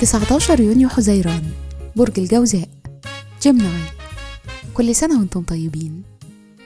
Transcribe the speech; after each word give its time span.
19 0.00 0.60
يونيو 0.60 0.88
حزيران 0.88 1.50
برج 1.96 2.18
الجوزاء. 2.20 2.68
جيمناي 3.42 3.82
كل 4.74 4.94
سنة 4.94 5.18
وأنتم 5.18 5.42
طيبين. 5.42 6.02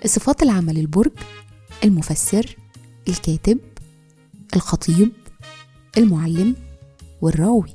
صفات 0.06 0.42
العمل 0.42 0.78
البرج 0.78 1.12
المفسر 1.84 2.56
الكاتب 3.08 3.58
الخطيب 4.56 5.12
المعلم 5.98 6.56
والراوي. 7.22 7.74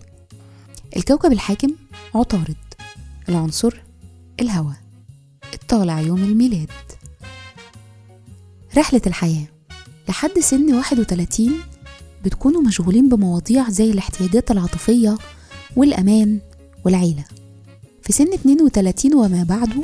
الكوكب 0.97 1.31
الحاكم 1.31 1.75
عطارد 2.15 2.55
العنصر 3.29 3.81
الهواء. 4.39 4.77
الطالع 5.53 5.99
يوم 5.99 6.23
الميلاد. 6.23 6.71
رحلة 8.77 9.01
الحياة. 9.07 9.47
لحد 10.09 10.39
سن 10.39 10.73
31 10.73 11.51
بتكونوا 12.25 12.61
مشغولين 12.61 13.09
بمواضيع 13.09 13.69
زي 13.69 13.91
الاحتياجات 13.91 14.51
العاطفية 14.51 15.17
والأمان 15.77 16.39
والعيلة. 16.85 17.23
في 18.03 18.13
سن 18.13 18.33
32 18.33 19.13
وما 19.15 19.43
بعده 19.43 19.83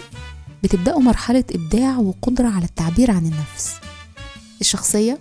بتبدأوا 0.64 1.02
مرحلة 1.02 1.44
إبداع 1.52 1.98
وقدرة 1.98 2.48
على 2.48 2.66
التعبير 2.66 3.12
عن 3.12 3.26
النفس. 3.26 3.74
الشخصية 4.62 5.20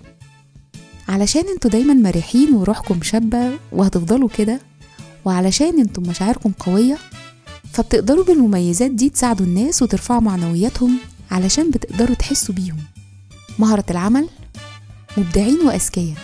علشان 1.09 1.43
أنتوا 1.55 1.71
دايما 1.71 1.95
مرحين 1.95 2.55
وروحكم 2.55 3.03
شابة 3.03 3.51
وهتفضلوا 3.73 4.29
كده 4.29 4.61
وعلشان 5.25 5.81
أنتم 5.81 6.03
مشاعركم 6.03 6.53
قوية 6.53 6.99
فبتقدروا 7.73 8.25
بالمميزات 8.25 8.91
دي 8.91 9.09
تساعدوا 9.11 9.47
الناس 9.47 9.83
وترفعوا 9.83 10.21
معنوياتهم 10.21 10.99
علشان 11.31 11.71
بتقدروا 11.71 12.15
تحسوا 12.17 12.55
بيهم. 12.55 12.79
مهارة 13.59 13.85
العمل 13.91 14.29
مبدعين 15.17 15.59
وأذكياء. 15.67 16.17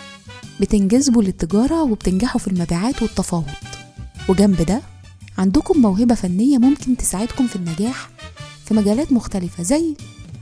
بتنجذبوا 0.60 1.22
للتجارة 1.22 1.82
وبتنجحوا 1.82 2.40
في 2.40 2.48
المبيعات 2.48 3.02
والتفاوض. 3.02 3.67
وجنب 4.28 4.62
ده 4.62 4.82
عندكم 5.38 5.80
موهبة 5.80 6.14
فنية 6.14 6.58
ممكن 6.58 6.96
تساعدكم 6.96 7.46
في 7.46 7.56
النجاح 7.56 8.10
في 8.64 8.74
مجالات 8.74 9.12
مختلفة 9.12 9.62
زي 9.62 9.94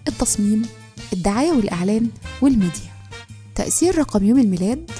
التصميم 0.08 0.62
الدعاية 1.12 1.50
والإعلان 1.50 2.08
والميديا. 2.42 2.92
تأثير 3.54 3.98
رقم 3.98 4.24
يوم 4.24 4.38
الميلاد 4.38 4.90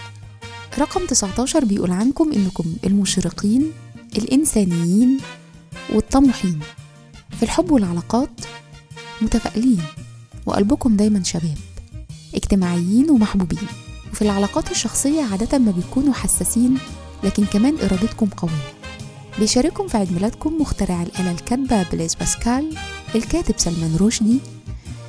رقم 0.79 1.07
19 1.07 1.65
بيقول 1.65 1.91
عنكم 1.91 2.33
إنكم 2.33 2.65
المشرقين 2.85 3.73
الإنسانيين 4.19 5.19
والطموحين. 5.93 6.61
في 7.37 7.43
الحب 7.43 7.71
والعلاقات 7.71 8.31
متفائلين 9.23 9.83
وقلبكم 10.47 10.97
دايما 10.97 11.23
شباب 11.23 11.59
اجتماعيين 12.35 13.11
ومحبوبين. 13.11 13.69
وفي 14.13 14.23
العلاقات 14.23 14.71
الشخصية 14.71 15.23
عادة 15.23 15.59
ما 15.59 15.71
بيكونوا 15.71 16.15
حساسين 16.15 16.79
لكن 17.25 17.45
كمان 17.45 17.77
إرادتكم 17.79 18.27
قوية. 18.27 18.76
بيشارككم 19.39 19.89
في 19.89 19.97
عيد 19.97 20.13
ميلادكم 20.13 20.61
مخترع 20.61 21.03
الآلة 21.03 21.31
الكاتبة 21.31 21.83
بليز 21.83 22.15
باسكال 22.15 22.77
الكاتب 23.15 23.55
سلمان 23.59 23.97
رشدي 24.01 24.39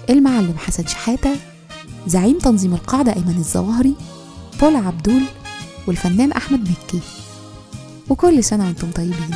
المعلم 0.10 0.58
حسن 0.58 0.88
شحاتة 0.88 1.36
زعيم 2.08 2.38
تنظيم 2.38 2.74
القاعدة 2.74 3.16
أيمن 3.16 3.36
الظواهري 3.38 3.96
بولا 4.62 4.78
عبدول 4.78 5.22
والفنان 5.88 6.32
أحمد 6.32 6.70
مكي. 6.70 7.00
وكل 8.10 8.44
سنة 8.44 8.66
وأنتم 8.66 8.92
طيبين. 8.92 9.36